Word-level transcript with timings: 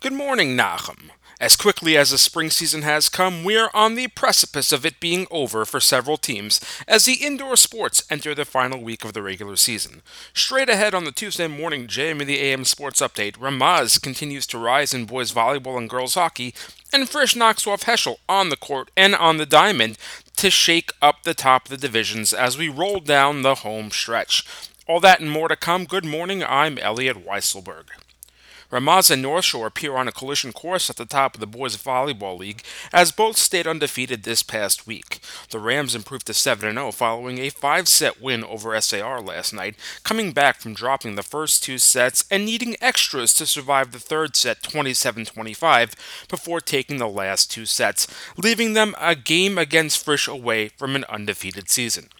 Good 0.00 0.12
morning, 0.12 0.54
Nahum. 0.54 1.10
As 1.40 1.56
quickly 1.56 1.96
as 1.96 2.12
the 2.12 2.18
spring 2.18 2.50
season 2.50 2.82
has 2.82 3.08
come, 3.08 3.42
we 3.42 3.56
are 3.56 3.68
on 3.74 3.96
the 3.96 4.06
precipice 4.06 4.70
of 4.70 4.86
it 4.86 5.00
being 5.00 5.26
over 5.28 5.64
for 5.64 5.80
several 5.80 6.16
teams 6.16 6.60
as 6.86 7.04
the 7.04 7.14
indoor 7.14 7.56
sports 7.56 8.04
enter 8.08 8.32
the 8.32 8.44
final 8.44 8.80
week 8.80 9.04
of 9.04 9.12
the 9.12 9.22
regular 9.22 9.56
season. 9.56 10.02
Straight 10.32 10.68
ahead 10.68 10.94
on 10.94 11.02
the 11.02 11.10
Tuesday 11.10 11.48
morning 11.48 11.88
JM 11.88 12.20
in 12.20 12.28
the 12.28 12.38
AM 12.38 12.64
Sports 12.64 13.00
Update, 13.00 13.38
Ramaz 13.38 14.00
continues 14.00 14.46
to 14.46 14.58
rise 14.58 14.94
in 14.94 15.04
boys 15.04 15.32
volleyball 15.32 15.76
and 15.76 15.90
girls 15.90 16.14
hockey, 16.14 16.54
and 16.92 17.08
Frisch 17.08 17.34
knocks 17.34 17.66
off 17.66 17.82
Heschel 17.82 18.18
on 18.28 18.50
the 18.50 18.56
court 18.56 18.92
and 18.96 19.16
on 19.16 19.36
the 19.36 19.46
diamond 19.46 19.98
to 20.36 20.48
shake 20.48 20.92
up 21.02 21.24
the 21.24 21.34
top 21.34 21.64
of 21.64 21.70
the 21.70 21.76
divisions 21.76 22.32
as 22.32 22.56
we 22.56 22.68
roll 22.68 23.00
down 23.00 23.42
the 23.42 23.56
home 23.56 23.90
stretch. 23.90 24.46
All 24.86 25.00
that 25.00 25.18
and 25.18 25.28
more 25.28 25.48
to 25.48 25.56
come. 25.56 25.86
Good 25.86 26.04
morning, 26.04 26.44
I'm 26.44 26.78
Elliot 26.78 27.26
Weiselberg. 27.26 27.86
Ramaz 28.70 29.10
and 29.10 29.22
North 29.22 29.46
Shore 29.46 29.66
appear 29.66 29.96
on 29.96 30.08
a 30.08 30.12
collision 30.12 30.52
course 30.52 30.90
at 30.90 30.96
the 30.96 31.06
top 31.06 31.34
of 31.34 31.40
the 31.40 31.46
Boys 31.46 31.78
Volleyball 31.78 32.38
League, 32.38 32.62
as 32.92 33.12
both 33.12 33.38
stayed 33.38 33.66
undefeated 33.66 34.24
this 34.24 34.42
past 34.42 34.86
week. 34.86 35.20
The 35.48 35.58
Rams 35.58 35.94
improved 35.94 36.26
to 36.26 36.34
7 36.34 36.74
0 36.74 36.92
following 36.92 37.38
a 37.38 37.48
five 37.48 37.88
set 37.88 38.20
win 38.20 38.44
over 38.44 38.78
SAR 38.78 39.22
last 39.22 39.54
night, 39.54 39.74
coming 40.04 40.32
back 40.32 40.60
from 40.60 40.74
dropping 40.74 41.14
the 41.14 41.22
first 41.22 41.62
two 41.62 41.78
sets 41.78 42.26
and 42.30 42.44
needing 42.44 42.76
extras 42.78 43.32
to 43.34 43.46
survive 43.46 43.92
the 43.92 43.98
third 43.98 44.36
set 44.36 44.62
27 44.62 45.24
25 45.24 46.26
before 46.28 46.60
taking 46.60 46.98
the 46.98 47.08
last 47.08 47.50
two 47.50 47.64
sets, 47.64 48.06
leaving 48.36 48.74
them 48.74 48.94
a 49.00 49.14
game 49.14 49.56
against 49.56 50.04
Frisch 50.04 50.28
away 50.28 50.68
from 50.68 50.94
an 50.94 51.06
undefeated 51.08 51.70
season. 51.70 52.10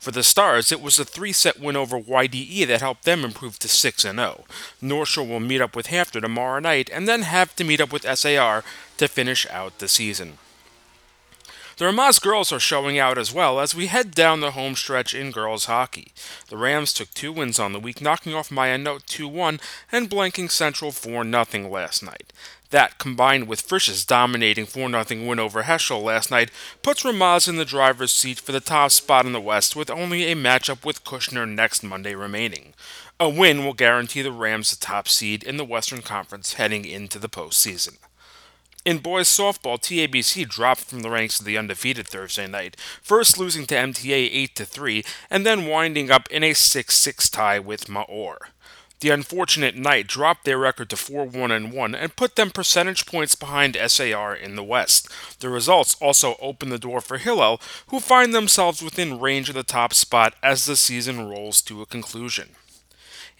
For 0.00 0.12
the 0.12 0.22
Stars, 0.22 0.72
it 0.72 0.80
was 0.80 0.98
a 0.98 1.04
three 1.04 1.32
set 1.32 1.60
win 1.60 1.76
over 1.76 2.00
YDE 2.00 2.66
that 2.68 2.80
helped 2.80 3.04
them 3.04 3.22
improve 3.22 3.58
to 3.58 3.68
6 3.68 4.02
0. 4.02 4.44
North 4.80 5.08
Shore 5.10 5.26
will 5.26 5.40
meet 5.40 5.60
up 5.60 5.76
with 5.76 5.88
HAFTR 5.88 6.22
tomorrow 6.22 6.58
night 6.58 6.88
and 6.90 7.06
then 7.06 7.20
have 7.20 7.54
to 7.56 7.64
meet 7.64 7.82
up 7.82 7.92
with 7.92 8.06
SAR 8.18 8.64
to 8.96 9.08
finish 9.08 9.46
out 9.50 9.78
the 9.78 9.88
season. 9.88 10.38
The 11.80 11.86
Ramaz 11.86 12.20
girls 12.20 12.52
are 12.52 12.60
showing 12.60 12.98
out 12.98 13.16
as 13.16 13.32
well 13.32 13.58
as 13.58 13.74
we 13.74 13.86
head 13.86 14.10
down 14.10 14.40
the 14.40 14.50
home 14.50 14.76
stretch 14.76 15.14
in 15.14 15.30
girls 15.30 15.64
hockey. 15.64 16.12
The 16.50 16.58
Rams 16.58 16.92
took 16.92 17.08
two 17.14 17.32
wins 17.32 17.58
on 17.58 17.72
the 17.72 17.80
week, 17.80 18.02
knocking 18.02 18.34
off 18.34 18.50
Ma'ayanot 18.50 19.06
2 19.06 19.26
1 19.26 19.58
and 19.90 20.10
blanking 20.10 20.50
Central 20.50 20.92
4 20.92 21.24
0 21.24 21.68
last 21.70 22.02
night. 22.02 22.34
That, 22.68 22.98
combined 22.98 23.48
with 23.48 23.62
Frisch's 23.62 24.04
dominating 24.04 24.66
4 24.66 24.90
0 24.90 25.26
win 25.26 25.38
over 25.38 25.62
Heschel 25.62 26.02
last 26.02 26.30
night, 26.30 26.50
puts 26.82 27.02
Ramaz 27.02 27.48
in 27.48 27.56
the 27.56 27.64
driver's 27.64 28.12
seat 28.12 28.38
for 28.38 28.52
the 28.52 28.60
top 28.60 28.90
spot 28.90 29.24
in 29.24 29.32
the 29.32 29.40
West 29.40 29.74
with 29.74 29.88
only 29.88 30.30
a 30.30 30.36
matchup 30.36 30.84
with 30.84 31.02
Kushner 31.02 31.48
next 31.48 31.82
Monday 31.82 32.14
remaining. 32.14 32.74
A 33.18 33.30
win 33.30 33.64
will 33.64 33.72
guarantee 33.72 34.20
the 34.20 34.32
Rams 34.32 34.70
the 34.70 34.76
top 34.76 35.08
seed 35.08 35.42
in 35.42 35.56
the 35.56 35.64
Western 35.64 36.02
Conference 36.02 36.52
heading 36.52 36.84
into 36.84 37.18
the 37.18 37.30
postseason. 37.30 37.96
In 38.90 38.98
boys 38.98 39.28
softball, 39.28 39.78
TABC 39.78 40.48
dropped 40.48 40.80
from 40.80 41.02
the 41.02 41.10
ranks 41.10 41.38
of 41.38 41.46
the 41.46 41.56
undefeated 41.56 42.08
Thursday 42.08 42.48
night, 42.48 42.76
first 43.00 43.38
losing 43.38 43.64
to 43.66 43.76
MTA 43.76 44.30
8 44.32 44.56
3 44.56 45.04
and 45.30 45.46
then 45.46 45.68
winding 45.68 46.10
up 46.10 46.28
in 46.28 46.42
a 46.42 46.50
6-6 46.50 47.30
tie 47.30 47.60
with 47.60 47.86
Maor. 47.86 48.38
The 48.98 49.10
unfortunate 49.10 49.76
Knight 49.76 50.08
dropped 50.08 50.44
their 50.44 50.58
record 50.58 50.90
to 50.90 50.96
4 50.96 51.24
1 51.24 51.70
1 51.70 51.94
and 51.94 52.16
put 52.16 52.34
them 52.34 52.50
percentage 52.50 53.06
points 53.06 53.36
behind 53.36 53.78
SAR 53.86 54.34
in 54.34 54.56
the 54.56 54.64
West. 54.64 55.08
The 55.38 55.50
results 55.50 55.94
also 56.00 56.34
open 56.40 56.70
the 56.70 56.76
door 56.76 57.00
for 57.00 57.18
Hillel, 57.18 57.60
who 57.90 58.00
find 58.00 58.34
themselves 58.34 58.82
within 58.82 59.20
range 59.20 59.48
of 59.48 59.54
the 59.54 59.62
top 59.62 59.94
spot 59.94 60.34
as 60.42 60.64
the 60.64 60.74
season 60.74 61.28
rolls 61.28 61.62
to 61.62 61.80
a 61.80 61.86
conclusion. 61.86 62.56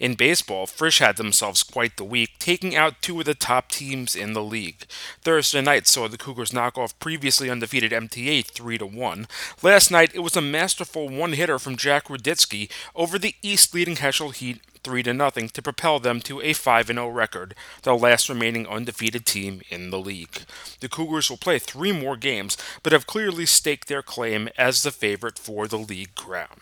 In 0.01 0.15
baseball, 0.15 0.65
Frisch 0.65 0.97
had 0.97 1.17
themselves 1.17 1.61
quite 1.61 1.97
the 1.97 2.03
week, 2.03 2.31
taking 2.39 2.75
out 2.75 3.03
two 3.03 3.19
of 3.19 3.27
the 3.27 3.35
top 3.35 3.69
teams 3.69 4.15
in 4.15 4.33
the 4.33 4.41
league. 4.41 4.87
Thursday 5.21 5.61
night 5.61 5.85
saw 5.85 6.07
the 6.07 6.17
Cougars 6.17 6.51
knock 6.51 6.75
off 6.75 6.97
previously 6.97 7.51
undefeated 7.51 7.91
MTA 7.91 8.43
3 8.43 8.79
1. 8.79 9.27
Last 9.61 9.91
night, 9.91 10.09
it 10.15 10.21
was 10.21 10.35
a 10.35 10.41
masterful 10.41 11.07
one 11.07 11.33
hitter 11.33 11.59
from 11.59 11.77
Jack 11.77 12.05
Ruditsky 12.07 12.67
over 12.95 13.19
the 13.19 13.35
East 13.43 13.75
leading 13.75 13.97
Heschel 13.97 14.33
Heat 14.33 14.61
3 14.83 15.03
to 15.03 15.13
nothing 15.13 15.49
to 15.49 15.61
propel 15.61 15.99
them 15.99 16.19
to 16.21 16.41
a 16.41 16.53
5 16.53 16.87
0 16.87 17.07
record, 17.09 17.53
the 17.83 17.95
last 17.95 18.27
remaining 18.27 18.65
undefeated 18.65 19.27
team 19.27 19.61
in 19.69 19.91
the 19.91 19.99
league. 19.99 20.45
The 20.79 20.89
Cougars 20.89 21.29
will 21.29 21.37
play 21.37 21.59
three 21.59 21.91
more 21.91 22.17
games, 22.17 22.57
but 22.81 22.91
have 22.91 23.05
clearly 23.05 23.45
staked 23.45 23.87
their 23.87 24.01
claim 24.01 24.49
as 24.57 24.81
the 24.81 24.89
favorite 24.89 25.37
for 25.37 25.67
the 25.67 25.77
league 25.77 26.15
crown. 26.15 26.57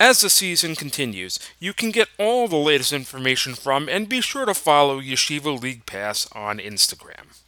As 0.00 0.22
the 0.22 0.30
season 0.30 0.76
continues, 0.76 1.38
you 1.58 1.74
can 1.74 1.90
get 1.90 2.08
all 2.18 2.48
the 2.48 2.56
latest 2.56 2.90
information 2.90 3.54
from 3.54 3.86
and 3.86 4.08
be 4.08 4.22
sure 4.22 4.46
to 4.46 4.54
follow 4.54 4.98
Yeshiva 4.98 5.60
League 5.60 5.84
Pass 5.84 6.26
on 6.32 6.56
Instagram. 6.56 7.38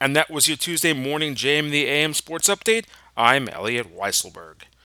And 0.00 0.16
that 0.16 0.30
was 0.30 0.48
your 0.48 0.56
Tuesday 0.56 0.92
morning 0.92 1.36
JM 1.36 1.70
the 1.70 1.86
AM 1.86 2.12
Sports 2.12 2.48
Update. 2.48 2.86
I'm 3.16 3.48
Elliot 3.48 3.96
Weiselberg. 3.96 4.62